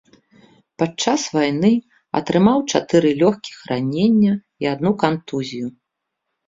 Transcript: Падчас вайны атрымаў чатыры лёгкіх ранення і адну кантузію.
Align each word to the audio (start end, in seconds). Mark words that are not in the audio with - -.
Падчас 0.83 1.21
вайны 1.35 1.71
атрымаў 2.21 2.65
чатыры 2.73 3.09
лёгкіх 3.21 3.57
ранення 3.75 4.33
і 4.65 4.75
адну 4.75 4.91
кантузію. 5.07 5.67